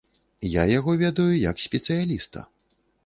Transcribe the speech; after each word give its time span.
Я 0.51 0.63
яго 0.77 0.95
ведаю 1.03 1.27
як 1.51 1.61
спецыяліста. 1.67 2.39